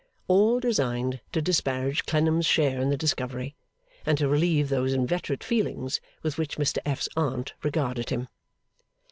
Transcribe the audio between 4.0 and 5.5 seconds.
and to relieve those inveterate